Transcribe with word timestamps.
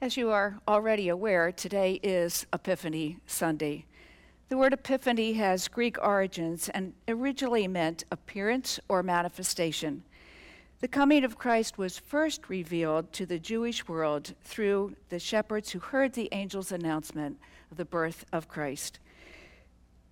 As 0.00 0.16
you 0.16 0.30
are 0.30 0.60
already 0.68 1.08
aware, 1.08 1.50
today 1.50 1.98
is 2.04 2.46
Epiphany 2.52 3.18
Sunday. 3.26 3.84
The 4.48 4.56
word 4.56 4.72
epiphany 4.72 5.32
has 5.32 5.66
Greek 5.66 5.98
origins 6.00 6.68
and 6.68 6.92
originally 7.08 7.66
meant 7.66 8.04
appearance 8.12 8.78
or 8.88 9.02
manifestation. 9.02 10.04
The 10.78 10.86
coming 10.86 11.24
of 11.24 11.36
Christ 11.36 11.78
was 11.78 11.98
first 11.98 12.48
revealed 12.48 13.12
to 13.14 13.26
the 13.26 13.40
Jewish 13.40 13.88
world 13.88 14.36
through 14.44 14.94
the 15.08 15.18
shepherds 15.18 15.70
who 15.70 15.80
heard 15.80 16.12
the 16.12 16.32
angel's 16.32 16.70
announcement 16.70 17.36
of 17.72 17.76
the 17.76 17.84
birth 17.84 18.24
of 18.32 18.46
Christ. 18.46 19.00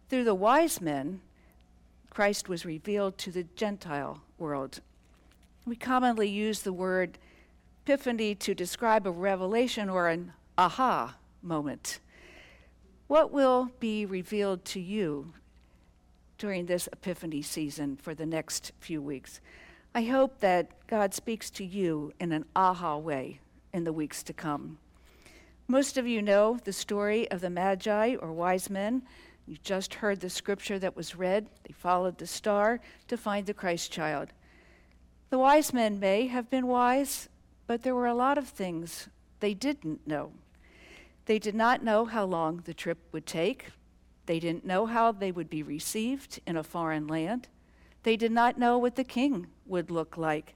Through 0.08 0.24
the 0.24 0.34
wise 0.34 0.80
men, 0.80 1.20
Christ 2.10 2.48
was 2.48 2.66
revealed 2.66 3.18
to 3.18 3.30
the 3.30 3.46
Gentile 3.54 4.20
world. 4.36 4.80
We 5.64 5.76
commonly 5.76 6.28
use 6.28 6.62
the 6.62 6.72
word 6.72 7.18
epiphany 7.86 8.34
to 8.34 8.52
describe 8.52 9.06
a 9.06 9.10
revelation 9.12 9.88
or 9.88 10.08
an 10.08 10.32
aha 10.58 11.14
moment. 11.40 12.00
What 13.06 13.30
will 13.30 13.70
be 13.78 14.04
revealed 14.04 14.64
to 14.64 14.80
you 14.80 15.34
during 16.36 16.66
this 16.66 16.88
epiphany 16.92 17.42
season 17.42 17.94
for 17.94 18.12
the 18.12 18.26
next 18.26 18.72
few 18.80 19.00
weeks? 19.00 19.40
I 19.94 20.02
hope 20.02 20.40
that 20.40 20.84
God 20.88 21.14
speaks 21.14 21.48
to 21.50 21.64
you 21.64 22.12
in 22.18 22.32
an 22.32 22.44
aha 22.56 22.96
way 22.96 23.38
in 23.72 23.84
the 23.84 23.92
weeks 23.92 24.24
to 24.24 24.32
come. 24.32 24.78
Most 25.68 25.96
of 25.96 26.08
you 26.08 26.20
know 26.20 26.58
the 26.64 26.72
story 26.72 27.30
of 27.30 27.40
the 27.40 27.50
Magi 27.50 28.16
or 28.16 28.32
wise 28.32 28.68
men. 28.68 29.02
You 29.46 29.58
just 29.62 29.94
heard 29.94 30.18
the 30.18 30.28
scripture 30.28 30.80
that 30.80 30.96
was 30.96 31.14
read. 31.14 31.46
They 31.62 31.72
followed 31.72 32.18
the 32.18 32.26
star 32.26 32.80
to 33.06 33.16
find 33.16 33.46
the 33.46 33.54
Christ 33.54 33.92
child. 33.92 34.32
The 35.30 35.38
wise 35.38 35.72
men 35.72 36.00
may 36.00 36.26
have 36.26 36.50
been 36.50 36.66
wise, 36.66 37.28
but 37.66 37.82
there 37.82 37.94
were 37.94 38.06
a 38.06 38.14
lot 38.14 38.38
of 38.38 38.48
things 38.48 39.08
they 39.40 39.54
didn't 39.54 40.06
know. 40.06 40.32
They 41.26 41.38
did 41.38 41.54
not 41.54 41.82
know 41.82 42.04
how 42.04 42.24
long 42.24 42.62
the 42.64 42.74
trip 42.74 42.98
would 43.12 43.26
take. 43.26 43.66
They 44.26 44.38
didn't 44.38 44.64
know 44.64 44.86
how 44.86 45.12
they 45.12 45.32
would 45.32 45.50
be 45.50 45.62
received 45.62 46.40
in 46.46 46.56
a 46.56 46.62
foreign 46.62 47.06
land. 47.06 47.48
They 48.04 48.16
did 48.16 48.32
not 48.32 48.58
know 48.58 48.78
what 48.78 48.94
the 48.94 49.04
king 49.04 49.48
would 49.66 49.90
look 49.90 50.16
like. 50.16 50.54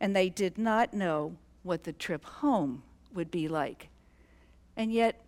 And 0.00 0.16
they 0.16 0.28
did 0.28 0.58
not 0.58 0.94
know 0.94 1.36
what 1.62 1.84
the 1.84 1.92
trip 1.92 2.24
home 2.24 2.82
would 3.12 3.30
be 3.30 3.48
like. 3.48 3.88
And 4.76 4.92
yet, 4.92 5.22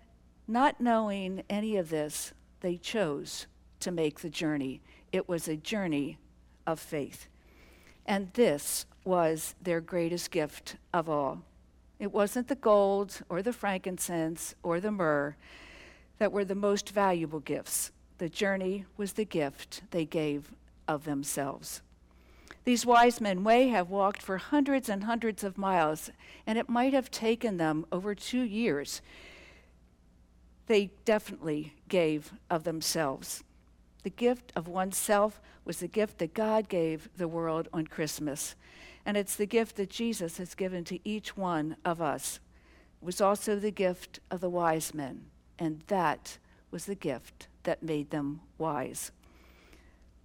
not 0.47 0.81
knowing 0.81 1.43
any 1.49 1.77
of 1.77 1.91
this, 1.91 2.33
they 2.61 2.77
chose 2.77 3.47
to 3.81 3.91
make 3.91 4.21
the 4.21 4.31
journey. 4.31 4.81
It 5.13 5.29
was 5.29 5.49
a 5.49 5.57
journey 5.57 6.19
of 6.67 6.81
faith. 6.81 7.29
And 8.07 8.33
this 8.33 8.87
was 9.05 9.55
their 9.63 9.81
greatest 9.81 10.31
gift 10.31 10.77
of 10.93 11.09
all. 11.09 11.43
It 11.99 12.13
wasn't 12.13 12.49
the 12.49 12.55
gold 12.55 13.21
or 13.29 13.43
the 13.43 13.53
frankincense 13.53 14.55
or 14.63 14.81
the 14.81 14.93
myrrh 14.93 15.37
that 16.19 16.33
were 16.33 16.45
the 16.45 16.55
most 16.55 16.91
valuable 16.91 17.41
gifts. 17.41 17.91
The 18.19 18.29
journey 18.29 18.85
was 18.97 19.13
the 19.13 19.25
gift 19.25 19.83
they 19.91 20.05
gave 20.05 20.53
of 20.87 21.05
themselves. 21.05 21.83
These 22.65 22.85
wise 22.85 23.21
men 23.21 23.43
may 23.43 23.69
have 23.69 23.89
walked 23.89 24.21
for 24.21 24.37
hundreds 24.37 24.89
and 24.89 25.05
hundreds 25.05 25.43
of 25.43 25.57
miles, 25.57 26.11
and 26.47 26.59
it 26.59 26.69
might 26.69 26.93
have 26.93 27.11
taken 27.11 27.57
them 27.57 27.87
over 27.91 28.15
two 28.15 28.43
years. 28.43 29.01
They 30.67 30.91
definitely 31.05 31.73
gave 31.89 32.33
of 32.51 32.65
themselves. 32.65 33.43
The 34.03 34.11
gift 34.11 34.53
of 34.55 34.69
oneself 34.69 35.41
was 35.65 35.79
the 35.79 35.89
gift 35.89 36.19
that 36.19 36.35
God 36.35 36.69
gave 36.69 37.09
the 37.17 37.29
world 37.29 37.69
on 37.73 37.87
Christmas. 37.87 38.55
And 39.09 39.17
it's 39.17 39.37
the 39.37 39.47
gift 39.47 39.77
that 39.77 39.89
Jesus 39.89 40.37
has 40.37 40.55
given 40.55 40.85
to 40.85 40.99
each 41.03 41.35
one 41.35 41.77
of 41.83 42.03
us. 42.03 42.41
It 43.01 43.07
was 43.07 43.23
also 43.23 43.57
the 43.57 43.71
gift 43.71 44.21
of 44.31 44.43
the 44.43 44.51
wise 44.51 44.93
men. 44.93 45.31
And 45.59 45.83
that 45.87 46.37
was 46.71 46.85
the 46.85 46.95
gift 46.95 47.49
that 47.63 47.83
made 47.83 48.11
them 48.11 48.43
wise. 48.59 49.11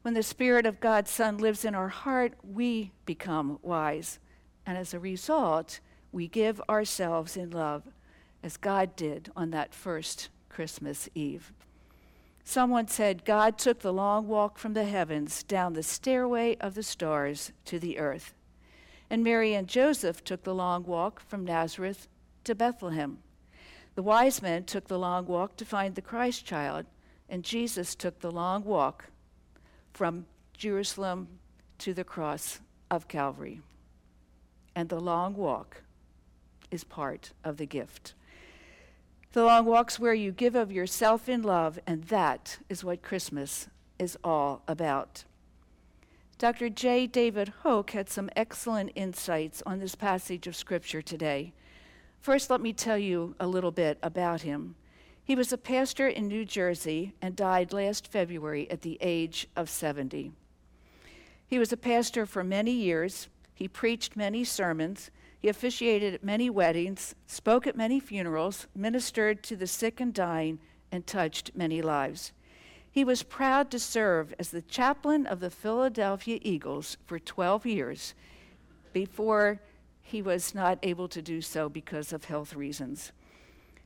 When 0.02 0.16
the 0.16 0.22
Spirit 0.22 0.66
of 0.66 0.82
God's 0.82 1.12
Son 1.12 1.38
lives 1.38 1.64
in 1.64 1.76
our 1.76 1.88
heart, 1.88 2.34
we 2.44 2.92
become 3.06 3.58
wise. 3.62 4.20
And 4.66 4.78
as 4.78 4.94
a 4.94 5.00
result, 5.00 5.80
we 6.12 6.28
give 6.28 6.62
ourselves 6.68 7.38
in 7.38 7.52
love, 7.52 7.84
as 8.44 8.58
God 8.58 8.98
did 8.98 9.32
on 9.34 9.52
that 9.52 9.74
first 9.74 10.28
Christmas 10.50 11.08
Eve. 11.16 11.54
Someone 12.44 12.90
said 12.90 13.24
God 13.24 13.58
took 13.58 13.80
the 13.80 13.94
long 13.94 14.28
walk 14.28 14.58
from 14.58 14.74
the 14.74 14.84
heavens 14.84 15.42
down 15.44 15.72
the 15.72 15.84
stairway 15.84 16.58
of 16.58 16.76
the 16.76 16.84
stars 16.84 17.54
to 17.64 17.80
the 17.80 17.98
earth. 17.98 18.34
And 19.14 19.24
Mary 19.24 19.54
and 19.54 19.68
Joseph 19.68 20.24
took 20.24 20.42
the 20.42 20.56
long 20.56 20.86
walk 20.86 21.20
from 21.20 21.46
Nazareth 21.46 22.08
to 22.46 22.56
Bethlehem. 22.56 23.20
The 23.94 24.02
wise 24.02 24.42
men 24.42 24.64
took 24.64 24.88
the 24.88 24.98
long 24.98 25.28
walk 25.28 25.56
to 25.58 25.66
find 25.66 25.94
the 25.94 26.02
Christ 26.02 26.48
child, 26.48 26.88
and 27.30 27.44
Jesus 27.44 27.94
took 27.94 28.22
the 28.22 28.32
long 28.32 28.64
walk 28.64 29.10
from 29.94 30.26
Jerusalem 30.58 31.28
to 31.78 31.94
the 31.94 32.04
cross 32.04 32.60
of 32.90 33.08
Calvary. 33.08 33.62
And 34.76 34.90
the 34.90 35.00
long 35.00 35.36
walk 35.36 35.84
is 36.72 36.84
part 36.84 37.34
of 37.44 37.58
the 37.58 37.68
gift. 37.68 38.16
The 39.34 39.44
long 39.44 39.66
walk's 39.66 40.00
where 40.00 40.16
you 40.16 40.32
give 40.32 40.56
of 40.56 40.72
yourself 40.72 41.30
in 41.30 41.44
love, 41.44 41.78
and 41.86 42.06
that 42.06 42.58
is 42.68 42.84
what 42.84 43.04
Christmas 43.04 43.68
is 44.00 44.18
all 44.24 44.64
about. 44.68 45.24
Dr. 46.44 46.68
J. 46.68 47.08
David 47.08 47.54
Hoke 47.64 47.92
had 47.92 48.10
some 48.10 48.30
excellent 48.36 48.92
insights 48.96 49.64
on 49.66 49.80
this 49.80 49.96
passage 49.96 50.46
of 50.46 50.58
Scripture 50.58 51.02
today. 51.02 51.54
First, 52.20 52.50
let 52.50 52.60
me 52.60 52.74
tell 52.74 52.98
you 52.98 53.34
a 53.40 53.48
little 53.48 53.72
bit 53.72 53.98
about 54.04 54.42
him. 54.42 54.76
He 55.24 55.36
was 55.38 55.54
a 55.54 55.58
pastor 55.58 56.10
in 56.10 56.28
New 56.28 56.44
Jersey 56.44 57.14
and 57.22 57.34
died 57.34 57.72
last 57.72 58.10
February 58.10 58.70
at 58.70 58.82
the 58.82 58.98
age 59.00 59.48
of 59.56 59.70
70. 59.70 60.34
He 61.48 61.60
was 61.60 61.72
a 61.72 61.78
pastor 61.78 62.26
for 62.26 62.44
many 62.44 62.72
years. 62.74 63.30
He 63.54 63.70
preached 63.70 64.18
many 64.18 64.44
sermons. 64.44 65.12
He 65.40 65.48
officiated 65.48 66.14
at 66.14 66.26
many 66.26 66.50
weddings, 66.50 67.16
spoke 67.26 67.66
at 67.66 67.78
many 67.78 68.02
funerals, 68.02 68.68
ministered 68.76 69.44
to 69.44 69.56
the 69.56 69.66
sick 69.66 70.02
and 70.02 70.14
dying, 70.14 70.60
and 70.92 71.08
touched 71.08 71.56
many 71.56 71.82
lives. 71.82 72.34
He 72.94 73.04
was 73.04 73.24
proud 73.24 73.72
to 73.72 73.80
serve 73.80 74.36
as 74.38 74.52
the 74.52 74.62
chaplain 74.62 75.26
of 75.26 75.40
the 75.40 75.50
Philadelphia 75.50 76.38
Eagles 76.44 76.96
for 77.08 77.18
12 77.18 77.66
years 77.66 78.14
before 78.94 79.60
he 80.00 80.22
was 80.22 80.54
not 80.54 80.78
able 80.84 81.08
to 81.08 81.20
do 81.20 81.42
so 81.42 81.70
because 81.70 82.14
of 82.14 82.26
health 82.26 82.56
reasons. 82.56 83.12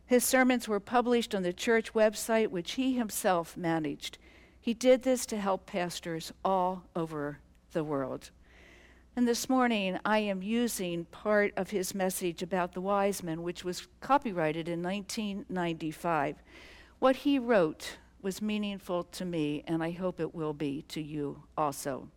His 0.06 0.25
sermons 0.25 0.68
were 0.68 0.81
published 0.81 1.34
on 1.34 1.44
the 1.44 1.53
church 1.53 1.94
website, 1.94 2.50
which 2.50 2.73
he 2.73 2.97
himself 2.97 3.56
managed. 3.56 4.18
He 4.59 4.73
did 4.73 5.03
this 5.03 5.25
to 5.28 5.38
help 5.38 5.66
pastors 5.66 6.34
all 6.44 6.84
over 6.94 7.39
the 7.72 7.85
world. 7.85 8.31
And 9.16 9.25
this 9.25 9.47
morning, 9.47 10.00
I 10.03 10.19
am 10.19 10.41
using 10.41 11.06
part 11.06 11.53
of 11.56 11.69
his 11.69 11.95
message 11.95 12.44
about 12.44 12.74
the 12.74 12.81
wise 12.81 13.24
men, 13.24 13.41
which 13.41 13.63
was 13.63 13.88
copyrighted 14.01 14.68
in 14.68 14.84
1995. 14.84 16.44
What 17.00 17.16
he 17.16 17.39
wrote 17.39 17.95
was 18.22 18.41
meaningful 18.41 19.03
to 19.03 19.25
me, 19.25 19.63
and 19.67 19.83
I 19.83 19.91
hope 19.91 20.19
it 20.19 20.33
will 20.33 20.53
be 20.53 20.83
to 20.89 21.01
you 21.01 21.44
also. 21.57 22.09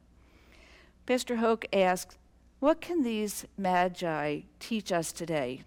Pastor 1.07 1.37
Hoke 1.37 1.67
asked, 1.73 2.19
What 2.59 2.81
can 2.81 3.03
these 3.03 3.45
magi 3.59 4.41
teach 4.59 4.93
us 4.93 5.13
today? 5.13 5.63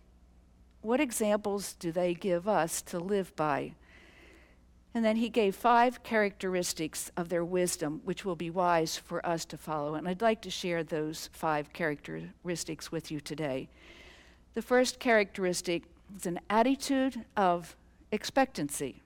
What 0.82 1.00
examples 1.00 1.74
do 1.74 1.92
they 1.92 2.14
give 2.14 2.48
us 2.48 2.82
to 2.84 3.00
live 3.00 3.36
by? 3.36 3.74
And 4.94 5.04
then 5.04 5.16
he 5.16 5.30
gave 5.30 5.56
five 5.56 6.04
characteristics 6.04 7.12
of 7.18 7.30
their 7.30 7.44
wisdom, 7.44 8.02
which 8.04 8.26
will 8.26 8.36
be 8.36 8.50
wise 8.50 8.96
for 8.96 9.26
us 9.26 9.44
to 9.46 9.58
follow. 9.58 9.96
And 9.96 10.08
I'd 10.08 10.22
like 10.22 10.42
to 10.44 10.52
share 10.52 10.84
those 10.84 11.30
five 11.34 11.74
characteristics 11.74 12.92
with 12.92 13.10
you 13.10 13.20
today. 13.20 13.70
The 14.54 14.62
first 14.62 15.00
characteristic 15.00 15.84
is 16.16 16.26
an 16.26 16.40
attitude 16.50 17.26
of 17.36 17.76
expectancy. 18.12 19.03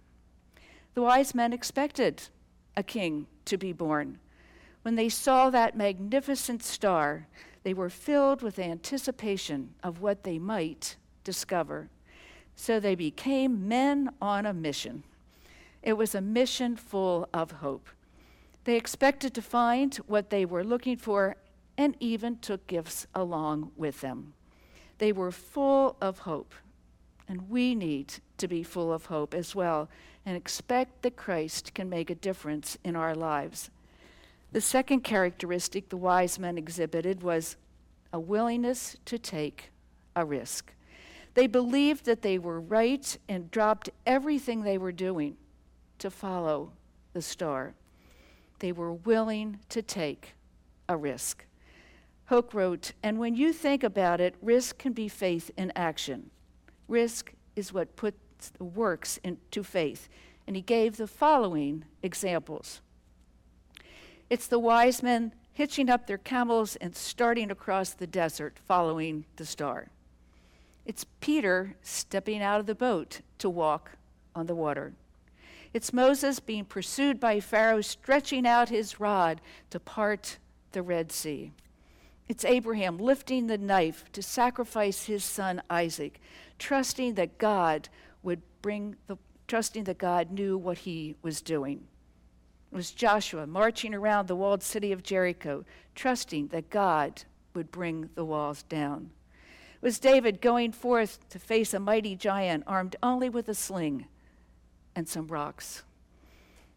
The 0.97 1.03
wise 1.03 1.35
men 1.35 1.53
expected 1.53 2.23
a 2.75 2.81
king 2.81 3.27
to 3.45 3.55
be 3.55 3.71
born. 3.71 4.17
When 4.81 4.95
they 4.95 5.09
saw 5.09 5.51
that 5.51 5.77
magnificent 5.77 6.63
star, 6.63 7.27
they 7.61 7.71
were 7.71 7.91
filled 7.91 8.41
with 8.41 8.57
anticipation 8.57 9.75
of 9.83 10.01
what 10.01 10.23
they 10.23 10.39
might 10.39 10.95
discover. 11.23 11.91
So 12.55 12.79
they 12.79 12.95
became 12.95 13.67
men 13.67 14.09
on 14.19 14.47
a 14.47 14.55
mission. 14.55 15.03
It 15.83 15.93
was 15.93 16.15
a 16.15 16.19
mission 16.19 16.75
full 16.75 17.29
of 17.31 17.51
hope. 17.51 17.89
They 18.63 18.75
expected 18.75 19.35
to 19.35 19.41
find 19.43 19.93
what 20.07 20.31
they 20.31 20.45
were 20.45 20.63
looking 20.63 20.97
for 20.97 21.35
and 21.77 21.95
even 21.99 22.39
took 22.39 22.65
gifts 22.65 23.05
along 23.13 23.71
with 23.77 24.01
them. 24.01 24.33
They 24.97 25.11
were 25.11 25.31
full 25.31 25.95
of 26.01 26.17
hope. 26.17 26.55
And 27.27 27.49
we 27.49 27.75
need 27.75 28.15
to 28.37 28.47
be 28.47 28.63
full 28.63 28.93
of 28.93 29.05
hope 29.05 29.33
as 29.33 29.53
well 29.53 29.89
and 30.25 30.37
expect 30.37 31.01
that 31.01 31.15
Christ 31.15 31.73
can 31.73 31.89
make 31.89 32.09
a 32.09 32.15
difference 32.15 32.77
in 32.83 32.95
our 32.95 33.15
lives. 33.15 33.69
The 34.51 34.61
second 34.61 35.01
characteristic 35.01 35.89
the 35.89 35.97
wise 35.97 36.39
men 36.39 36.57
exhibited 36.57 37.21
was 37.21 37.57
a 38.13 38.19
willingness 38.19 38.97
to 39.05 39.17
take 39.17 39.71
a 40.15 40.25
risk. 40.25 40.73
They 41.33 41.47
believed 41.47 42.05
that 42.05 42.23
they 42.23 42.39
were 42.39 42.59
right 42.59 43.17
and 43.29 43.51
dropped 43.51 43.89
everything 44.05 44.63
they 44.63 44.77
were 44.77 44.91
doing 44.91 45.37
to 45.99 46.09
follow 46.09 46.71
the 47.13 47.21
star. 47.21 47.73
They 48.59 48.71
were 48.71 48.93
willing 48.93 49.59
to 49.69 49.81
take 49.81 50.33
a 50.89 50.97
risk. 50.97 51.45
Hoke 52.25 52.53
wrote, 52.53 52.93
and 53.03 53.19
when 53.19 53.35
you 53.35 53.53
think 53.53 53.83
about 53.83 54.19
it, 54.19 54.35
risk 54.41 54.77
can 54.77 54.93
be 54.93 55.07
faith 55.07 55.51
in 55.55 55.71
action. 55.75 56.31
Risk 56.87 57.33
is 57.55 57.73
what 57.73 57.95
puts 57.95 58.49
the 58.57 58.63
works 58.63 59.19
into 59.23 59.63
faith. 59.63 60.09
And 60.45 60.55
he 60.55 60.61
gave 60.61 60.97
the 60.97 61.07
following 61.07 61.85
examples 62.01 62.81
it's 64.29 64.47
the 64.47 64.59
wise 64.59 65.01
men 65.01 65.33
hitching 65.53 65.89
up 65.89 66.05
their 66.05 66.17
camels 66.17 66.75
and 66.77 66.95
starting 66.95 67.49
across 67.49 67.91
the 67.91 68.07
desert 68.07 68.59
following 68.65 69.25
the 69.37 69.45
star. 69.45 69.87
It's 70.85 71.05
Peter 71.21 71.75
stepping 71.81 72.41
out 72.41 72.59
of 72.59 72.65
the 72.65 72.75
boat 72.75 73.21
to 73.39 73.49
walk 73.49 73.91
on 74.35 74.47
the 74.47 74.55
water. 74.55 74.93
It's 75.73 75.93
Moses 75.93 76.39
being 76.39 76.65
pursued 76.65 77.19
by 77.19 77.39
Pharaoh, 77.39 77.81
stretching 77.81 78.45
out 78.45 78.69
his 78.69 78.99
rod 78.99 79.41
to 79.69 79.79
part 79.79 80.37
the 80.73 80.81
Red 80.81 81.11
Sea. 81.11 81.51
It's 82.27 82.45
Abraham 82.45 82.97
lifting 82.97 83.47
the 83.47 83.57
knife 83.57 84.05
to 84.11 84.21
sacrifice 84.21 85.05
his 85.05 85.23
son 85.23 85.61
Isaac, 85.69 86.19
trusting 86.59 87.15
that 87.15 87.37
God 87.37 87.89
would 88.23 88.41
bring 88.61 88.95
the 89.07 89.17
trusting 89.47 89.85
that 89.85 89.97
God 89.97 90.31
knew 90.31 90.57
what 90.57 90.79
he 90.79 91.15
was 91.21 91.41
doing. 91.41 91.87
It 92.71 92.75
was 92.75 92.91
Joshua 92.91 93.47
marching 93.47 93.93
around 93.93 94.27
the 94.27 94.35
walled 94.35 94.61
city 94.61 94.91
of 94.91 95.03
Jericho, 95.03 95.63
trusting 95.95 96.47
that 96.47 96.69
God 96.69 97.23
would 97.53 97.71
bring 97.71 98.09
the 98.15 98.25
walls 98.25 98.63
down. 98.63 99.11
It 99.81 99.85
was 99.85 99.99
David 99.99 100.41
going 100.41 100.73
forth 100.73 101.29
to 101.29 101.39
face 101.39 101.73
a 101.73 101.79
mighty 101.79 102.15
giant 102.15 102.65
armed 102.67 102.97
only 103.01 103.29
with 103.29 103.47
a 103.47 103.53
sling 103.53 104.07
and 104.95 105.07
some 105.07 105.27
rocks. 105.27 105.83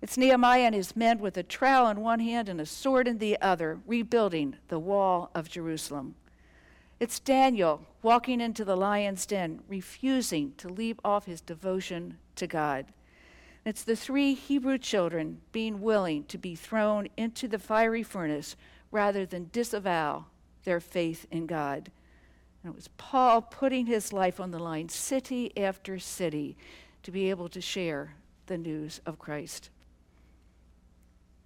It's 0.03 0.17
Nehemiah 0.17 0.63
and 0.63 0.75
his 0.75 0.95
men 0.95 1.19
with 1.19 1.37
a 1.37 1.43
trowel 1.43 1.89
in 1.89 2.01
one 2.01 2.21
hand 2.21 2.49
and 2.49 2.61
a 2.61 2.67
sword 2.67 3.09
in 3.09 3.19
the 3.19 3.39
other, 3.41 3.81
rebuilding 3.87 4.57
the 4.69 4.79
wall 4.79 5.31
of 5.35 5.51
Jerusalem. 5.51 6.15
It's 7.01 7.19
Daniel 7.19 7.81
walking 8.03 8.43
into 8.43 8.63
the 8.63 8.77
lion's 8.77 9.25
den, 9.25 9.63
refusing 9.67 10.53
to 10.59 10.69
leave 10.69 11.01
off 11.03 11.25
his 11.25 11.41
devotion 11.41 12.19
to 12.37 12.47
God. 12.47 12.87
It's 13.65 13.83
the 13.83 13.97
three 13.97 14.35
Hebrew 14.35 14.77
children 14.77 15.41
being 15.51 15.81
willing 15.81 16.25
to 16.25 16.37
be 16.37 16.55
thrown 16.55 17.09
into 17.17 17.49
the 17.49 17.59
fiery 17.59 18.03
furnace 18.03 18.55
rather 18.91 19.25
than 19.25 19.49
disavow 19.51 20.27
their 20.65 20.81
faith 20.81 21.27
in 21.31 21.47
God. 21.47 21.91
And 22.63 22.73
it 22.73 22.77
was 22.77 22.89
Paul 22.99 23.41
putting 23.41 23.87
his 23.87 24.13
life 24.13 24.39
on 24.39 24.51
the 24.51 24.59
line, 24.59 24.91
city 24.91 25.57
after 25.57 25.99
city, 25.99 26.55
to 27.03 27.11
be 27.11 27.31
able 27.31 27.49
to 27.49 27.63
share 27.63 28.15
the 28.45 28.59
news 28.59 29.01
of 29.07 29.19
Christ. 29.19 29.71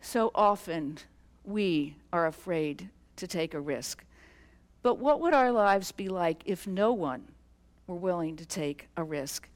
So 0.01 0.33
often 0.35 0.99
we 1.45 1.95
are 2.13 2.27
afraid 2.27 2.89
to 3.17 3.29
take 3.29 3.55
a 3.55 3.61
risk. 3.61 4.05
But 4.85 4.99
what 4.99 5.19
would 5.23 5.33
our 5.33 5.51
lives 5.51 5.93
be 5.93 6.11
like 6.11 6.43
if 6.45 6.67
no 6.67 6.93
one 6.93 7.29
were 7.87 7.97
willing 7.97 8.37
to 8.37 8.45
take 8.45 8.89
a 8.99 9.03
risk? 9.03 9.49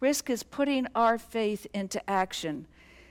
Risk 0.00 0.30
is 0.30 0.42
putting 0.42 0.86
our 0.94 1.18
faith 1.18 1.66
into 1.74 2.02
action 2.08 2.66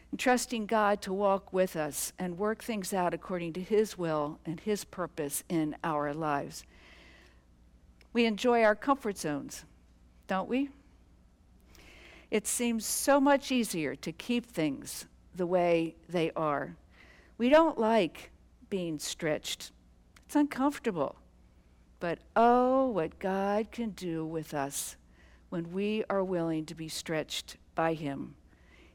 and 0.09 0.19
trusting 0.19 0.65
God 0.65 1.03
to 1.03 1.13
walk 1.13 1.53
with 1.53 1.75
us 1.75 2.13
and 2.17 2.39
work 2.39 2.63
things 2.63 2.95
out 2.95 3.13
according 3.13 3.53
to 3.53 3.61
His 3.61 3.95
will 3.95 4.39
and 4.43 4.59
His 4.59 4.83
purpose 4.83 5.43
in 5.49 5.75
our 5.83 6.15
lives. 6.15 6.63
We 8.11 8.25
enjoy 8.25 8.63
our 8.63 8.75
comfort 8.75 9.19
zones, 9.19 9.63
don't 10.25 10.49
we? 10.49 10.69
It 12.31 12.47
seems 12.47 12.87
so 12.87 13.19
much 13.19 13.51
easier 13.51 13.93
to 13.97 14.11
keep 14.11 14.47
things 14.47 15.05
the 15.35 15.45
way 15.45 15.93
they 16.09 16.31
are. 16.35 16.75
We 17.37 17.49
don't 17.49 17.77
like 17.77 18.31
being 18.71 18.97
stretched, 18.97 19.71
it's 20.25 20.35
uncomfortable. 20.35 21.20
But 22.01 22.17
oh, 22.35 22.87
what 22.87 23.19
God 23.19 23.71
can 23.71 23.91
do 23.91 24.25
with 24.25 24.55
us 24.55 24.97
when 25.49 25.71
we 25.71 26.03
are 26.09 26.23
willing 26.23 26.65
to 26.65 26.75
be 26.75 26.89
stretched 26.89 27.57
by 27.75 27.93
Him. 27.93 28.33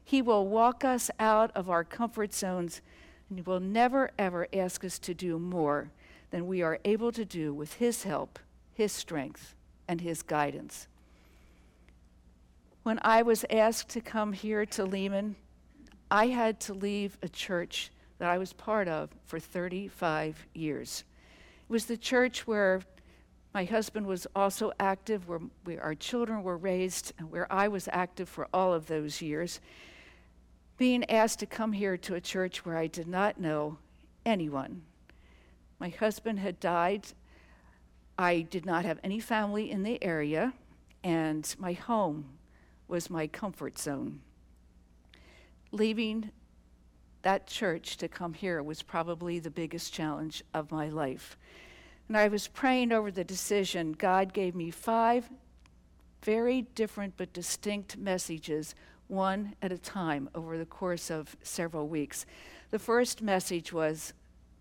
He 0.03 0.21
will 0.21 0.45
walk 0.45 0.83
us 0.83 1.09
out 1.17 1.49
of 1.55 1.69
our 1.69 1.85
comfort 1.85 2.33
zones 2.33 2.81
and 3.29 3.39
He 3.39 3.43
will 3.43 3.61
never, 3.61 4.11
ever 4.19 4.49
ask 4.53 4.83
us 4.83 4.99
to 4.99 5.13
do 5.13 5.39
more 5.39 5.89
than 6.31 6.47
we 6.47 6.61
are 6.61 6.79
able 6.83 7.13
to 7.13 7.23
do 7.23 7.53
with 7.53 7.75
His 7.75 8.03
help, 8.03 8.39
His 8.73 8.91
strength, 8.91 9.55
and 9.87 10.01
His 10.01 10.21
guidance. 10.21 10.89
When 12.83 12.99
I 13.03 13.21
was 13.21 13.45
asked 13.49 13.87
to 13.89 14.01
come 14.01 14.33
here 14.33 14.65
to 14.65 14.83
Lehman, 14.83 15.37
I 16.11 16.27
had 16.27 16.59
to 16.61 16.73
leave 16.73 17.17
a 17.23 17.29
church 17.29 17.89
that 18.17 18.29
I 18.29 18.37
was 18.37 18.51
part 18.51 18.89
of 18.89 19.11
for 19.23 19.39
35 19.39 20.45
years. 20.53 21.05
It 21.69 21.71
was 21.71 21.85
the 21.85 21.97
church 21.97 22.45
where 22.45 22.81
my 23.57 23.65
husband 23.65 24.05
was 24.05 24.27
also 24.35 24.71
active, 24.79 25.27
where 25.27 25.39
we, 25.65 25.79
our 25.79 25.95
children 25.95 26.43
were 26.43 26.57
raised, 26.57 27.11
and 27.17 27.31
where 27.31 27.51
I 27.51 27.67
was 27.67 27.89
active 27.91 28.29
for 28.29 28.47
all 28.53 28.71
of 28.71 28.85
those 28.85 29.19
years. 29.19 29.59
Being 30.77 31.09
asked 31.09 31.39
to 31.39 31.47
come 31.47 31.71
here 31.71 31.97
to 31.97 32.13
a 32.13 32.21
church 32.21 32.63
where 32.63 32.77
I 32.77 32.85
did 32.85 33.07
not 33.07 33.39
know 33.39 33.79
anyone. 34.27 34.83
My 35.79 35.89
husband 35.89 36.37
had 36.37 36.59
died. 36.59 37.07
I 38.15 38.41
did 38.41 38.63
not 38.63 38.85
have 38.85 38.99
any 39.03 39.19
family 39.19 39.71
in 39.71 39.81
the 39.81 40.03
area, 40.03 40.53
and 41.03 41.55
my 41.57 41.73
home 41.73 42.25
was 42.87 43.09
my 43.09 43.25
comfort 43.25 43.79
zone. 43.79 44.19
Leaving 45.71 46.29
that 47.23 47.47
church 47.47 47.97
to 47.97 48.07
come 48.07 48.35
here 48.35 48.61
was 48.61 48.83
probably 48.83 49.39
the 49.39 49.49
biggest 49.49 49.91
challenge 49.91 50.43
of 50.53 50.71
my 50.71 50.89
life. 50.89 51.35
And 52.07 52.17
I 52.17 52.27
was 52.27 52.47
praying 52.47 52.91
over 52.91 53.11
the 53.11 53.23
decision. 53.23 53.93
God 53.93 54.33
gave 54.33 54.55
me 54.55 54.71
five 54.71 55.29
very 56.23 56.63
different 56.75 57.13
but 57.15 57.31
distinct 57.31 57.97
messages, 57.97 58.75
one 59.07 59.55
at 59.61 59.71
a 59.71 59.77
time, 59.77 60.29
over 60.35 60.57
the 60.57 60.65
course 60.65 61.09
of 61.09 61.37
several 61.41 61.87
weeks. 61.87 62.25
The 62.71 62.79
first 62.79 63.21
message 63.21 63.71
was 63.71 64.13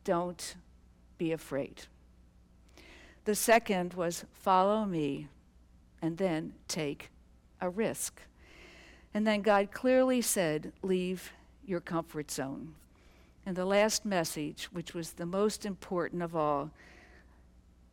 don't 0.05 0.55
be 1.19 1.33
afraid. 1.33 1.83
The 3.25 3.35
second 3.35 3.95
was 3.95 4.25
follow 4.33 4.85
me 4.85 5.27
and 6.01 6.19
then 6.19 6.53
take 6.69 7.11
a 7.61 7.69
risk. 7.69 8.21
And 9.13 9.27
then 9.27 9.43
God 9.43 9.73
clearly 9.73 10.21
said, 10.21 10.73
leave 10.83 11.33
your 11.65 11.81
comfort 11.81 12.31
zone. 12.31 12.75
And 13.45 13.57
the 13.57 13.65
last 13.65 14.05
message, 14.05 14.69
which 14.71 14.95
was 14.95 15.15
the 15.15 15.27
most 15.27 15.67
important 15.67 16.23
of 16.23 16.37
all, 16.37 16.71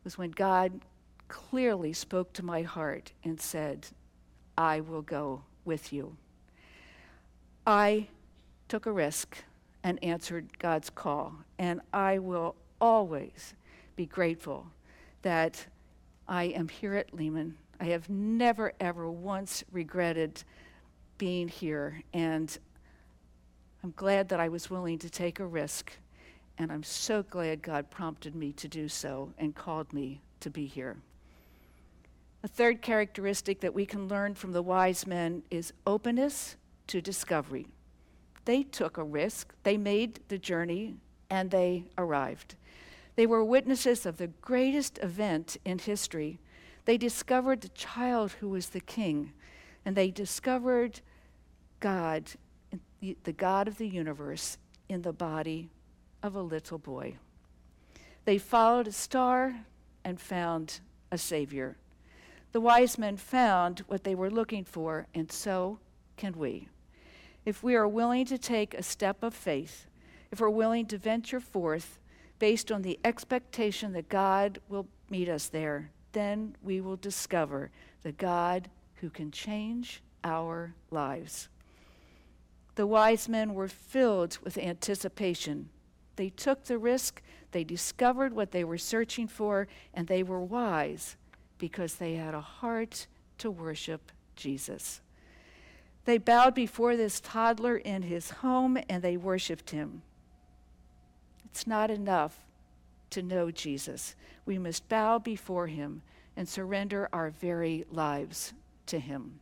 was 0.04 0.18
when 0.18 0.30
God 0.30 0.80
clearly 1.28 1.92
spoke 1.92 2.32
to 2.34 2.44
my 2.44 2.62
heart 2.62 3.12
and 3.24 3.40
said, 3.40 3.88
I 4.56 4.80
will 4.80 5.02
go 5.02 5.42
with 5.64 5.92
you. 5.92 6.16
I 7.66 8.08
took 8.68 8.86
a 8.86 8.92
risk 8.92 9.38
and 9.82 10.02
answered 10.04 10.58
God's 10.58 10.90
call, 10.90 11.34
and 11.58 11.80
I 11.92 12.18
will 12.18 12.54
always 12.80 13.54
be 13.96 14.06
grateful 14.06 14.66
that 15.22 15.66
I 16.28 16.44
am 16.44 16.68
here 16.68 16.94
at 16.94 17.14
Lehman. 17.14 17.56
I 17.80 17.86
have 17.86 18.08
never, 18.08 18.72
ever 18.80 19.10
once 19.10 19.64
regretted 19.72 20.44
being 21.18 21.48
here, 21.48 22.02
and 22.12 22.56
I'm 23.82 23.92
glad 23.96 24.28
that 24.28 24.40
I 24.40 24.48
was 24.48 24.70
willing 24.70 24.98
to 24.98 25.10
take 25.10 25.40
a 25.40 25.46
risk 25.46 25.92
and 26.58 26.70
I'm 26.70 26.82
so 26.82 27.22
glad 27.22 27.62
God 27.62 27.90
prompted 27.90 28.34
me 28.34 28.52
to 28.52 28.68
do 28.68 28.88
so 28.88 29.32
and 29.38 29.54
called 29.54 29.92
me 29.92 30.20
to 30.40 30.50
be 30.50 30.66
here. 30.66 30.96
A 32.42 32.48
third 32.48 32.82
characteristic 32.82 33.60
that 33.60 33.74
we 33.74 33.86
can 33.86 34.06
learn 34.06 34.34
from 34.34 34.52
the 34.52 34.62
wise 34.62 35.06
men 35.06 35.42
is 35.50 35.72
openness 35.86 36.56
to 36.88 37.00
discovery. 37.00 37.66
They 38.44 38.62
took 38.62 38.98
a 38.98 39.04
risk, 39.04 39.54
they 39.62 39.76
made 39.76 40.20
the 40.28 40.38
journey, 40.38 40.94
and 41.30 41.50
they 41.50 41.84
arrived. 41.96 42.54
They 43.16 43.26
were 43.26 43.42
witnesses 43.42 44.04
of 44.04 44.18
the 44.18 44.26
greatest 44.26 44.98
event 44.98 45.56
in 45.64 45.78
history. 45.78 46.38
They 46.84 46.98
discovered 46.98 47.62
the 47.62 47.68
child 47.68 48.32
who 48.32 48.50
was 48.50 48.68
the 48.68 48.80
king, 48.80 49.32
and 49.84 49.96
they 49.96 50.10
discovered 50.10 51.00
God, 51.80 52.30
the 53.00 53.32
God 53.32 53.68
of 53.68 53.78
the 53.78 53.88
universe, 53.88 54.58
in 54.88 55.00
the 55.02 55.12
body 55.12 55.70
of 56.24 56.34
a 56.34 56.42
little 56.42 56.78
boy. 56.78 57.14
They 58.24 58.38
followed 58.38 58.88
a 58.88 58.92
star 58.92 59.54
and 60.04 60.18
found 60.18 60.80
a 61.12 61.18
Savior. 61.18 61.76
The 62.52 62.62
wise 62.62 62.96
men 62.96 63.18
found 63.18 63.80
what 63.88 64.04
they 64.04 64.14
were 64.14 64.30
looking 64.30 64.64
for, 64.64 65.06
and 65.14 65.30
so 65.30 65.78
can 66.16 66.32
we. 66.38 66.68
If 67.44 67.62
we 67.62 67.74
are 67.74 67.86
willing 67.86 68.24
to 68.26 68.38
take 68.38 68.72
a 68.72 68.82
step 68.82 69.22
of 69.22 69.34
faith, 69.34 69.86
if 70.30 70.40
we're 70.40 70.48
willing 70.48 70.86
to 70.86 70.98
venture 70.98 71.40
forth 71.40 72.00
based 72.38 72.72
on 72.72 72.80
the 72.80 72.98
expectation 73.04 73.92
that 73.92 74.08
God 74.08 74.58
will 74.68 74.86
meet 75.10 75.28
us 75.28 75.48
there, 75.48 75.90
then 76.12 76.56
we 76.62 76.80
will 76.80 76.96
discover 76.96 77.70
the 78.02 78.12
God 78.12 78.70
who 78.96 79.10
can 79.10 79.30
change 79.30 80.02
our 80.22 80.74
lives. 80.90 81.48
The 82.76 82.86
wise 82.86 83.28
men 83.28 83.52
were 83.52 83.68
filled 83.68 84.38
with 84.42 84.56
anticipation. 84.56 85.68
They 86.16 86.30
took 86.30 86.64
the 86.64 86.78
risk, 86.78 87.22
they 87.52 87.64
discovered 87.64 88.32
what 88.32 88.52
they 88.52 88.64
were 88.64 88.78
searching 88.78 89.28
for, 89.28 89.68
and 89.92 90.06
they 90.06 90.22
were 90.22 90.40
wise 90.40 91.16
because 91.58 91.94
they 91.94 92.14
had 92.14 92.34
a 92.34 92.40
heart 92.40 93.06
to 93.38 93.50
worship 93.50 94.12
Jesus. 94.36 95.00
They 96.04 96.18
bowed 96.18 96.54
before 96.54 96.96
this 96.96 97.20
toddler 97.20 97.76
in 97.76 98.02
his 98.02 98.30
home 98.30 98.78
and 98.88 99.02
they 99.02 99.16
worshiped 99.16 99.70
him. 99.70 100.02
It's 101.46 101.66
not 101.66 101.90
enough 101.90 102.44
to 103.10 103.22
know 103.22 103.50
Jesus. 103.50 104.14
We 104.44 104.58
must 104.58 104.88
bow 104.88 105.18
before 105.18 105.68
him 105.68 106.02
and 106.36 106.48
surrender 106.48 107.08
our 107.12 107.30
very 107.30 107.84
lives 107.90 108.52
to 108.86 108.98
him. 108.98 109.38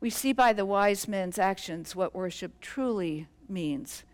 We 0.00 0.10
see 0.10 0.32
by 0.32 0.52
the 0.52 0.64
wise 0.64 1.08
men's 1.08 1.38
actions 1.38 1.96
what 1.96 2.14
worship 2.14 2.60
truly 2.60 3.26
means. 3.48 4.04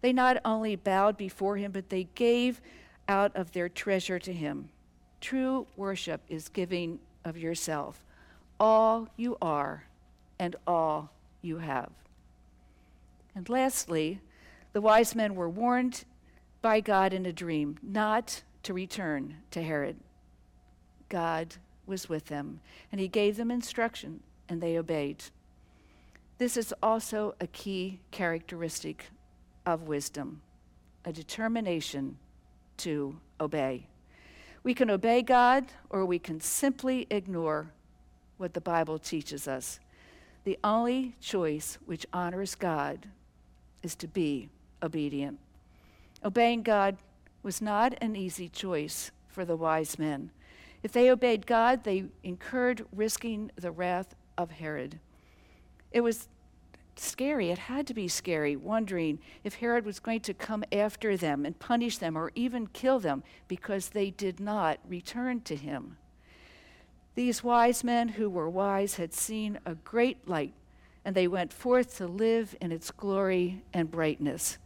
They 0.00 0.12
not 0.12 0.38
only 0.44 0.76
bowed 0.76 1.16
before 1.16 1.56
him, 1.56 1.72
but 1.72 1.88
they 1.88 2.08
gave 2.14 2.60
out 3.08 3.34
of 3.34 3.52
their 3.52 3.68
treasure 3.68 4.18
to 4.18 4.32
him. 4.32 4.68
True 5.20 5.66
worship 5.76 6.20
is 6.28 6.48
giving 6.48 6.98
of 7.24 7.36
yourself, 7.36 8.04
all 8.60 9.08
you 9.16 9.36
are 9.40 9.84
and 10.38 10.54
all 10.66 11.10
you 11.42 11.58
have. 11.58 11.90
And 13.34 13.48
lastly, 13.48 14.20
the 14.72 14.80
wise 14.80 15.14
men 15.14 15.34
were 15.34 15.48
warned 15.48 16.04
by 16.62 16.80
God 16.80 17.12
in 17.12 17.26
a 17.26 17.32
dream 17.32 17.78
not 17.82 18.42
to 18.62 18.74
return 18.74 19.36
to 19.52 19.62
Herod. 19.62 19.96
God 21.08 21.56
was 21.86 22.08
with 22.08 22.26
them, 22.26 22.60
and 22.90 23.00
he 23.00 23.08
gave 23.08 23.36
them 23.36 23.50
instruction, 23.50 24.22
and 24.48 24.60
they 24.60 24.76
obeyed. 24.76 25.24
This 26.38 26.56
is 26.56 26.74
also 26.82 27.34
a 27.40 27.46
key 27.46 28.00
characteristic 28.10 29.06
of 29.66 29.82
wisdom 29.82 30.40
a 31.04 31.12
determination 31.12 32.18
to 32.76 33.16
obey. 33.40 33.86
We 34.64 34.74
can 34.74 34.90
obey 34.90 35.22
God, 35.22 35.66
or 35.88 36.04
we 36.04 36.18
can 36.18 36.40
simply 36.40 37.06
ignore 37.10 37.70
what 38.38 38.54
the 38.54 38.60
Bible 38.60 38.98
teaches 38.98 39.46
us. 39.46 39.78
The 40.42 40.58
only 40.64 41.14
choice 41.20 41.78
which 41.86 42.06
honors 42.12 42.56
God 42.56 43.06
is 43.82 43.94
to 43.96 44.08
be 44.08 44.48
obedient. 44.82 45.38
Obeying 46.24 46.62
God 46.62 46.96
was 47.44 47.62
not 47.62 47.94
an 48.00 48.16
easy 48.16 48.48
choice 48.48 49.12
for 49.28 49.44
the 49.44 49.56
wise 49.56 49.98
men. 49.98 50.30
If 50.82 50.90
they 50.92 51.10
obeyed 51.10 51.46
God, 51.46 51.84
they 51.84 52.06
incurred 52.24 52.84
risking 52.92 53.52
the 53.54 53.70
wrath 53.70 54.16
of 54.36 54.50
Herod. 54.50 54.98
It 55.92 56.00
was 56.00 56.28
scary. 56.98 57.50
It 57.50 57.58
had 57.58 57.86
to 57.86 57.94
be 57.94 58.08
scary, 58.08 58.56
wondering 58.56 59.18
if 59.44 59.56
Herod 59.56 59.84
was 59.84 60.00
going 60.00 60.20
to 60.20 60.34
come 60.34 60.64
after 60.72 61.16
them 61.16 61.44
and 61.44 61.58
punish 61.58 61.98
them 61.98 62.16
or 62.16 62.32
even 62.34 62.66
kill 62.68 62.98
them 62.98 63.22
because 63.48 63.90
they 63.90 64.10
did 64.10 64.40
not 64.40 64.78
return 64.88 65.40
to 65.42 65.56
him. 65.56 65.96
These 67.14 67.42
wise 67.42 67.82
men 67.82 68.08
who 68.08 68.28
were 68.28 68.48
wise 68.48 68.96
had 68.96 69.14
seen 69.14 69.58
a 69.64 69.74
great 69.74 70.28
light, 70.28 70.52
and 71.04 71.14
they 71.14 71.26
went 71.26 71.52
forth 71.52 71.96
to 71.96 72.06
live 72.06 72.54
in 72.60 72.72
its 72.72 72.90
glory 72.90 73.62
and 73.72 73.90
brightness. 73.90 74.58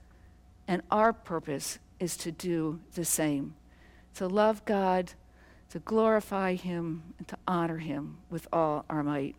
And 0.66 0.82
our 0.90 1.12
purpose 1.12 1.78
is 2.00 2.16
to 2.18 2.32
do 2.32 2.80
the 2.94 3.04
same 3.04 3.54
to 4.14 4.26
love 4.26 4.64
God, 4.64 5.12
to 5.70 5.78
glorify 5.78 6.54
Him, 6.54 7.14
and 7.18 7.28
to 7.28 7.38
honor 7.46 7.78
Him 7.78 8.18
with 8.28 8.48
all 8.52 8.84
our 8.90 9.04
might. 9.04 9.36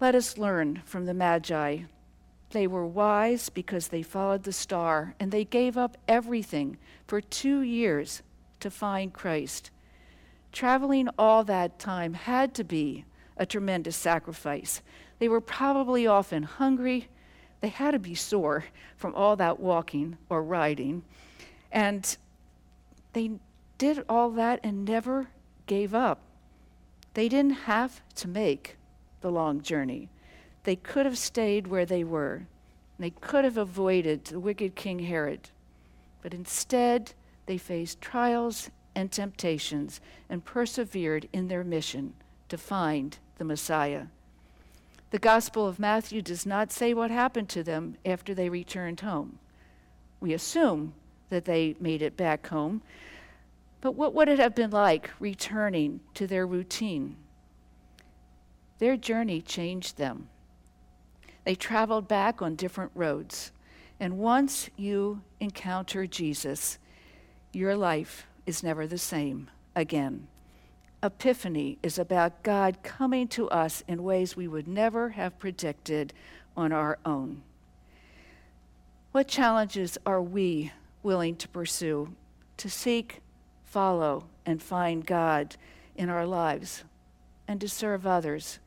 Let 0.00 0.14
us 0.14 0.38
learn 0.38 0.82
from 0.84 1.06
the 1.06 1.14
Magi. 1.14 1.78
They 2.50 2.68
were 2.68 2.86
wise 2.86 3.48
because 3.48 3.88
they 3.88 4.02
followed 4.02 4.44
the 4.44 4.52
star, 4.52 5.16
and 5.18 5.32
they 5.32 5.44
gave 5.44 5.76
up 5.76 5.98
everything 6.06 6.78
for 7.08 7.20
two 7.20 7.62
years 7.62 8.22
to 8.60 8.70
find 8.70 9.12
Christ. 9.12 9.72
Traveling 10.52 11.08
all 11.18 11.42
that 11.44 11.80
time 11.80 12.14
had 12.14 12.54
to 12.54 12.64
be 12.64 13.06
a 13.36 13.44
tremendous 13.44 13.96
sacrifice. 13.96 14.82
They 15.18 15.28
were 15.28 15.40
probably 15.40 16.06
often 16.06 16.44
hungry. 16.44 17.08
They 17.60 17.68
had 17.68 17.90
to 17.90 17.98
be 17.98 18.14
sore 18.14 18.66
from 18.96 19.16
all 19.16 19.34
that 19.36 19.58
walking 19.58 20.16
or 20.30 20.44
riding. 20.44 21.02
And 21.72 22.16
they 23.14 23.32
did 23.78 24.04
all 24.08 24.30
that 24.30 24.60
and 24.62 24.84
never 24.84 25.28
gave 25.66 25.92
up. 25.92 26.20
They 27.14 27.28
didn't 27.28 27.64
have 27.66 28.00
to 28.14 28.28
make 28.28 28.77
the 29.20 29.30
long 29.30 29.60
journey. 29.60 30.08
They 30.64 30.76
could 30.76 31.06
have 31.06 31.18
stayed 31.18 31.66
where 31.66 31.86
they 31.86 32.04
were. 32.04 32.46
They 32.98 33.10
could 33.10 33.44
have 33.44 33.56
avoided 33.56 34.24
the 34.24 34.40
wicked 34.40 34.74
King 34.74 35.00
Herod. 35.00 35.50
But 36.22 36.34
instead, 36.34 37.12
they 37.46 37.58
faced 37.58 38.00
trials 38.00 38.70
and 38.94 39.10
temptations 39.10 40.00
and 40.28 40.44
persevered 40.44 41.28
in 41.32 41.48
their 41.48 41.64
mission 41.64 42.14
to 42.48 42.58
find 42.58 43.18
the 43.38 43.44
Messiah. 43.44 44.06
The 45.10 45.18
Gospel 45.18 45.66
of 45.66 45.78
Matthew 45.78 46.20
does 46.20 46.44
not 46.44 46.70
say 46.72 46.92
what 46.92 47.10
happened 47.10 47.48
to 47.50 47.62
them 47.62 47.96
after 48.04 48.34
they 48.34 48.48
returned 48.48 49.00
home. 49.00 49.38
We 50.20 50.34
assume 50.34 50.94
that 51.30 51.44
they 51.44 51.76
made 51.80 52.02
it 52.02 52.16
back 52.16 52.48
home. 52.48 52.82
But 53.80 53.92
what 53.92 54.14
would 54.14 54.28
it 54.28 54.38
have 54.38 54.54
been 54.54 54.70
like 54.70 55.10
returning 55.20 56.00
to 56.14 56.26
their 56.26 56.46
routine? 56.46 57.16
Their 58.78 58.96
journey 58.96 59.40
changed 59.40 59.96
them. 59.96 60.28
They 61.44 61.54
traveled 61.54 62.08
back 62.08 62.42
on 62.42 62.54
different 62.54 62.92
roads. 62.94 63.52
And 63.98 64.18
once 64.18 64.70
you 64.76 65.22
encounter 65.40 66.06
Jesus, 66.06 66.78
your 67.52 67.76
life 67.76 68.26
is 68.46 68.62
never 68.62 68.86
the 68.86 68.98
same 68.98 69.50
again. 69.74 70.28
Epiphany 71.02 71.78
is 71.82 71.98
about 71.98 72.42
God 72.42 72.82
coming 72.82 73.28
to 73.28 73.48
us 73.50 73.82
in 73.86 74.02
ways 74.02 74.36
we 74.36 74.48
would 74.48 74.68
never 74.68 75.10
have 75.10 75.38
predicted 75.38 76.12
on 76.56 76.72
our 76.72 76.98
own. 77.04 77.42
What 79.12 79.28
challenges 79.28 79.96
are 80.04 80.22
we 80.22 80.72
willing 81.02 81.36
to 81.36 81.48
pursue, 81.48 82.14
to 82.58 82.68
seek, 82.68 83.22
follow, 83.64 84.26
and 84.44 84.62
find 84.62 85.06
God 85.06 85.56
in 85.96 86.08
our 86.08 86.26
lives, 86.26 86.84
and 87.46 87.60
to 87.60 87.68
serve 87.68 88.06
others? 88.06 88.58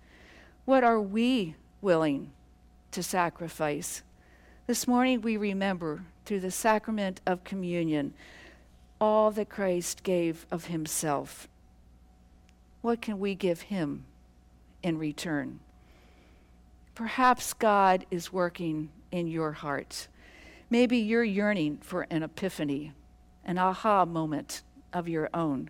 What 0.72 0.86
are 0.86 1.02
we 1.02 1.56
willing 1.82 2.32
to 2.92 3.04
sacrifice? 3.04 4.04
This 4.68 4.88
morning 4.88 5.20
we 5.20 5.36
remember 5.36 6.06
through 6.24 6.40
the 6.40 6.50
sacrament 6.50 7.20
of 7.26 7.44
communion 7.44 8.14
all 9.02 9.32
that 9.32 9.50
Christ 9.50 10.02
gave 10.04 10.46
of 10.50 10.68
himself. 10.68 11.50
What 12.80 13.02
can 13.02 13.20
we 13.20 13.36
give 13.36 13.64
him 13.64 14.06
in 14.82 14.98
return? 14.98 15.60
Perhaps 16.96 17.52
God 17.52 18.06
is 18.10 18.32
working 18.32 18.92
in 19.12 19.28
your 19.28 19.52
heart. 19.52 20.08
Maybe 20.70 21.00
you're 21.00 21.22
yearning 21.22 21.80
for 21.82 22.08
an 22.10 22.24
epiphany, 22.24 22.94
an 23.44 23.58
aha 23.58 24.06
moment 24.06 24.62
of 24.94 25.10
your 25.10 25.30
own. 25.34 25.70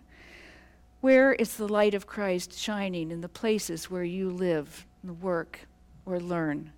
Where 1.00 1.32
is 1.32 1.56
the 1.56 1.66
light 1.66 1.94
of 1.94 2.06
Christ 2.06 2.56
shining 2.56 3.10
in 3.10 3.20
the 3.20 3.28
places 3.28 3.90
where 3.90 4.04
you 4.04 4.30
live, 4.30 4.86
work, 5.10 5.60
or 6.06 6.20
learn? 6.20 6.72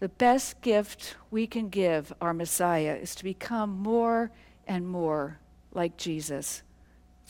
The 0.00 0.08
best 0.08 0.60
gift 0.60 1.16
we 1.30 1.46
can 1.46 1.68
give 1.68 2.12
our 2.20 2.32
Messiah 2.32 2.94
is 2.94 3.14
to 3.16 3.24
become 3.24 3.70
more 3.70 4.30
and 4.66 4.86
more 4.86 5.38
like 5.72 5.96
Jesus. 5.96 6.62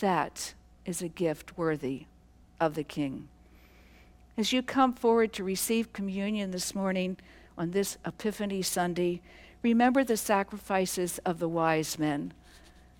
That 0.00 0.54
is 0.84 1.00
a 1.00 1.08
gift 1.08 1.56
worthy 1.56 2.06
of 2.60 2.74
the 2.74 2.84
King. 2.84 3.28
As 4.36 4.52
you 4.52 4.62
come 4.62 4.92
forward 4.92 5.32
to 5.32 5.44
receive 5.44 5.92
communion 5.92 6.50
this 6.50 6.74
morning 6.74 7.16
on 7.56 7.70
this 7.70 7.98
Epiphany 8.04 8.62
Sunday, 8.62 9.20
remember 9.62 10.04
the 10.04 10.16
sacrifices 10.16 11.18
of 11.24 11.38
the 11.38 11.48
wise 11.48 11.98
men 11.98 12.32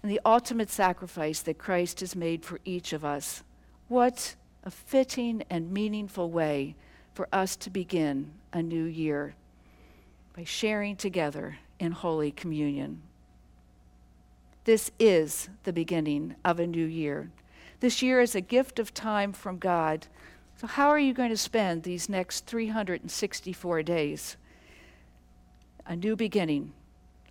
and 0.02 0.10
the 0.10 0.20
ultimate 0.24 0.70
sacrifice 0.70 1.40
that 1.42 1.58
Christ 1.58 2.00
has 2.00 2.16
made 2.16 2.44
for 2.44 2.58
each 2.64 2.92
of 2.92 3.04
us. 3.04 3.42
What 3.88 4.34
a 4.64 4.70
fitting 4.70 5.44
and 5.48 5.72
meaningful 5.72 6.30
way 6.30 6.74
for 7.18 7.26
us 7.32 7.56
to 7.56 7.68
begin 7.68 8.30
a 8.52 8.62
new 8.62 8.84
year 8.84 9.34
by 10.36 10.44
sharing 10.44 10.94
together 10.94 11.58
in 11.80 11.90
Holy 11.90 12.30
Communion. 12.30 13.02
This 14.62 14.92
is 15.00 15.48
the 15.64 15.72
beginning 15.72 16.36
of 16.44 16.60
a 16.60 16.66
new 16.68 16.86
year. 16.86 17.32
This 17.80 18.02
year 18.02 18.20
is 18.20 18.36
a 18.36 18.40
gift 18.40 18.78
of 18.78 18.94
time 18.94 19.32
from 19.32 19.58
God. 19.58 20.06
So, 20.58 20.68
how 20.68 20.86
are 20.90 20.98
you 21.00 21.12
going 21.12 21.30
to 21.30 21.36
spend 21.36 21.82
these 21.82 22.08
next 22.08 22.46
364 22.46 23.82
days? 23.82 24.36
A 25.88 25.96
new 25.96 26.14
beginning, 26.14 26.72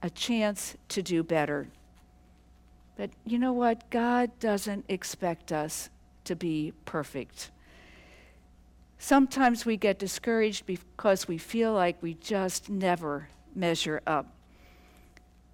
a 0.03 0.09
chance 0.09 0.75
to 0.89 1.01
do 1.01 1.23
better. 1.23 1.69
But 2.97 3.11
you 3.25 3.39
know 3.39 3.53
what? 3.53 3.89
God 3.89 4.37
doesn't 4.41 4.83
expect 4.89 5.53
us 5.53 5.89
to 6.25 6.35
be 6.35 6.73
perfect. 6.83 7.51
Sometimes 8.99 9.65
we 9.65 9.77
get 9.77 9.99
discouraged 9.99 10.65
because 10.65 11.27
we 11.27 11.37
feel 11.37 11.73
like 11.73 12.01
we 12.01 12.15
just 12.15 12.69
never 12.69 13.29
measure 13.53 14.01
up. 14.07 14.33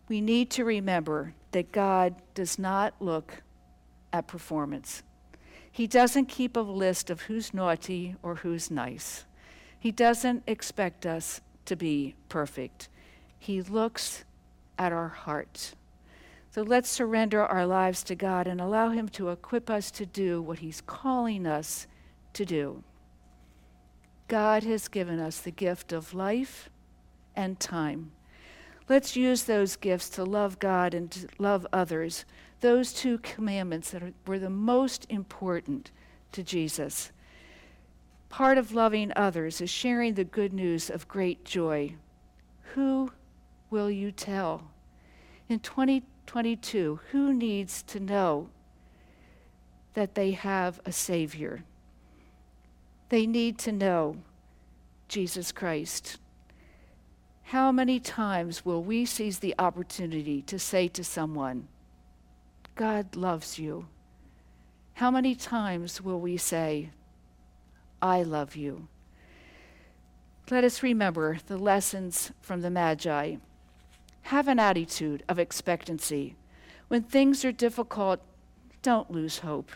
We 0.07 0.21
need 0.21 0.49
to 0.51 0.65
remember 0.65 1.33
that 1.51 1.71
God 1.71 2.15
does 2.33 2.57
not 2.57 2.93
look 2.99 3.41
at 4.11 4.27
performance. 4.27 5.03
He 5.71 5.87
doesn't 5.87 6.27
keep 6.27 6.55
a 6.55 6.61
list 6.61 7.09
of 7.09 7.21
who's 7.21 7.53
naughty 7.53 8.15
or 8.21 8.35
who's 8.35 8.69
nice. 8.69 9.25
He 9.79 9.91
doesn't 9.91 10.43
expect 10.47 11.05
us 11.05 11.41
to 11.65 11.75
be 11.75 12.15
perfect. 12.29 12.89
He 13.39 13.61
looks 13.61 14.23
at 14.77 14.93
our 14.93 15.09
heart. 15.09 15.73
So 16.51 16.61
let's 16.61 16.89
surrender 16.89 17.43
our 17.43 17.65
lives 17.65 18.03
to 18.03 18.15
God 18.15 18.47
and 18.47 18.61
allow 18.61 18.89
Him 18.89 19.09
to 19.09 19.29
equip 19.29 19.69
us 19.69 19.89
to 19.91 20.05
do 20.05 20.41
what 20.41 20.59
He's 20.59 20.81
calling 20.81 21.47
us 21.47 21.87
to 22.33 22.45
do. 22.45 22.83
God 24.33 24.63
has 24.63 24.87
given 24.87 25.19
us 25.19 25.37
the 25.37 25.51
gift 25.51 25.93
of 25.93 26.15
life 26.15 26.67
and 27.35 27.59
time. 27.59 28.13
Let's 28.89 29.15
use 29.15 29.43
those 29.43 29.75
gifts 29.75 30.09
to 30.09 30.23
love 30.23 30.57
God 30.57 30.95
and 30.95 31.11
to 31.11 31.27
love 31.37 31.67
others, 31.71 32.25
those 32.59 32.93
two 32.93 33.19
commandments 33.19 33.91
that 33.91 34.01
are, 34.01 34.13
were 34.25 34.39
the 34.39 34.49
most 34.49 35.05
important 35.07 35.91
to 36.31 36.41
Jesus. 36.41 37.11
Part 38.29 38.57
of 38.57 38.73
loving 38.73 39.13
others 39.15 39.61
is 39.61 39.69
sharing 39.69 40.15
the 40.15 40.23
good 40.23 40.51
news 40.51 40.89
of 40.89 41.07
great 41.07 41.45
joy. 41.45 41.93
Who 42.73 43.11
will 43.69 43.91
you 43.91 44.11
tell? 44.11 44.71
In 45.47 45.59
2022, 45.59 47.01
who 47.11 47.35
needs 47.35 47.83
to 47.83 47.99
know 47.99 48.49
that 49.93 50.15
they 50.15 50.31
have 50.31 50.81
a 50.85 50.91
Savior? 50.91 51.65
They 53.13 53.27
need 53.27 53.59
to 53.59 53.71
know 53.71 54.17
Jesus 55.07 55.51
Christ. 55.51 56.17
How 57.43 57.71
many 57.71 57.99
times 57.99 58.65
will 58.65 58.81
we 58.81 59.05
seize 59.05 59.37
the 59.37 59.53
opportunity 59.59 60.41
to 60.41 60.57
say 60.57 60.87
to 60.87 61.03
someone, 61.03 61.67
God 62.73 63.15
loves 63.15 63.59
you? 63.59 63.85
How 64.95 65.11
many 65.11 65.35
times 65.35 66.01
will 66.01 66.19
we 66.19 66.37
say, 66.37 66.89
I 68.01 68.23
love 68.23 68.55
you? 68.55 68.87
Let 70.49 70.63
us 70.63 70.81
remember 70.81 71.37
the 71.45 71.57
lessons 71.57 72.31
from 72.41 72.61
the 72.61 72.71
Magi. 72.71 73.35
Have 74.23 74.47
an 74.47 74.57
attitude 74.57 75.21
of 75.29 75.37
expectancy. 75.37 76.35
When 76.87 77.03
things 77.03 77.45
are 77.45 77.51
difficult, 77.51 78.21
don't 78.81 79.11
lose 79.11 79.37
hope. 79.37 79.69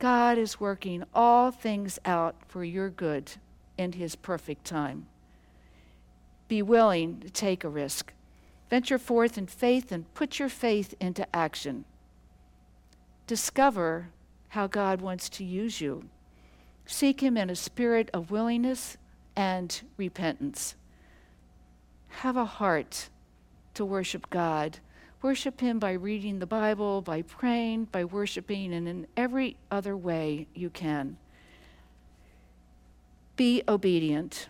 God 0.00 0.38
is 0.38 0.58
working 0.58 1.04
all 1.14 1.50
things 1.50 1.98
out 2.06 2.34
for 2.48 2.64
your 2.64 2.88
good 2.88 3.32
in 3.76 3.92
His 3.92 4.16
perfect 4.16 4.64
time. 4.64 5.06
Be 6.48 6.62
willing 6.62 7.20
to 7.20 7.28
take 7.28 7.62
a 7.62 7.68
risk. 7.68 8.14
Venture 8.70 8.98
forth 8.98 9.36
in 9.36 9.46
faith 9.46 9.92
and 9.92 10.12
put 10.14 10.38
your 10.38 10.48
faith 10.48 10.94
into 11.00 11.26
action. 11.36 11.84
Discover 13.26 14.08
how 14.48 14.66
God 14.66 15.02
wants 15.02 15.28
to 15.28 15.44
use 15.44 15.82
you. 15.82 16.08
Seek 16.86 17.22
Him 17.22 17.36
in 17.36 17.50
a 17.50 17.54
spirit 17.54 18.08
of 18.14 18.30
willingness 18.30 18.96
and 19.36 19.82
repentance. 19.98 20.76
Have 22.08 22.38
a 22.38 22.46
heart 22.46 23.10
to 23.74 23.84
worship 23.84 24.30
God 24.30 24.78
Worship 25.22 25.60
Him 25.60 25.78
by 25.78 25.92
reading 25.92 26.38
the 26.38 26.46
Bible, 26.46 27.02
by 27.02 27.20
praying, 27.22 27.86
by 27.86 28.04
worshiping, 28.04 28.72
and 28.72 28.88
in 28.88 29.06
every 29.16 29.56
other 29.70 29.94
way 29.94 30.46
you 30.54 30.70
can. 30.70 31.18
Be 33.36 33.62
obedient. 33.68 34.48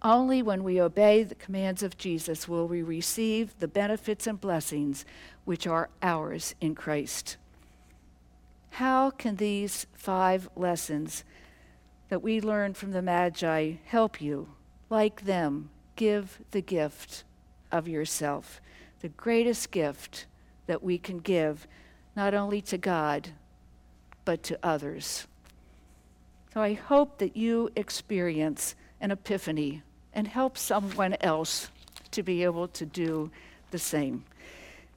Only 0.00 0.42
when 0.42 0.64
we 0.64 0.80
obey 0.80 1.22
the 1.22 1.34
commands 1.34 1.82
of 1.82 1.98
Jesus 1.98 2.48
will 2.48 2.66
we 2.66 2.82
receive 2.82 3.58
the 3.58 3.68
benefits 3.68 4.26
and 4.26 4.40
blessings 4.40 5.04
which 5.44 5.66
are 5.66 5.90
ours 6.02 6.54
in 6.60 6.74
Christ. 6.74 7.36
How 8.70 9.10
can 9.10 9.36
these 9.36 9.86
five 9.92 10.48
lessons 10.56 11.24
that 12.08 12.22
we 12.22 12.40
learn 12.40 12.72
from 12.72 12.92
the 12.92 13.02
Magi 13.02 13.72
help 13.84 14.20
you, 14.20 14.48
like 14.88 15.24
them, 15.24 15.68
give 15.96 16.38
the 16.52 16.62
gift 16.62 17.24
of 17.70 17.86
yourself? 17.86 18.62
The 19.00 19.08
greatest 19.10 19.70
gift 19.70 20.26
that 20.66 20.82
we 20.82 20.98
can 20.98 21.18
give, 21.18 21.66
not 22.16 22.34
only 22.34 22.60
to 22.62 22.78
God, 22.78 23.30
but 24.24 24.42
to 24.44 24.58
others. 24.62 25.26
So 26.52 26.60
I 26.60 26.74
hope 26.74 27.18
that 27.18 27.36
you 27.36 27.70
experience 27.76 28.74
an 29.00 29.10
epiphany 29.10 29.82
and 30.12 30.26
help 30.26 30.58
someone 30.58 31.16
else 31.20 31.70
to 32.10 32.22
be 32.22 32.42
able 32.42 32.68
to 32.68 32.86
do 32.86 33.30
the 33.70 33.78
same. 33.78 34.24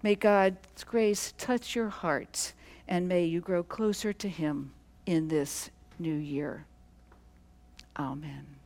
May 0.04 0.16
God's 0.16 0.84
grace 0.84 1.34
touch 1.38 1.76
your 1.76 1.90
hearts 1.90 2.54
and 2.88 3.08
may 3.08 3.26
you 3.26 3.40
grow 3.40 3.64
closer 3.64 4.12
to 4.14 4.28
Him 4.28 4.72
in 5.06 5.28
this 5.28 5.70
new 6.00 6.16
year. 6.16 6.66
Amen. 7.98 8.61